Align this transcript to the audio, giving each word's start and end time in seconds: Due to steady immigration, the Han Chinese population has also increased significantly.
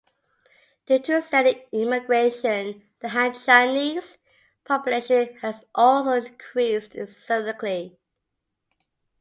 Due 0.87 0.97
to 0.97 1.21
steady 1.21 1.63
immigration, 1.71 2.81
the 3.01 3.09
Han 3.09 3.35
Chinese 3.35 4.17
population 4.65 5.35
has 5.43 5.63
also 5.75 6.13
increased 6.13 6.93
significantly. 6.93 7.99